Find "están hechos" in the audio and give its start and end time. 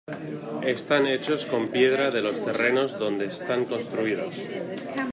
0.63-1.45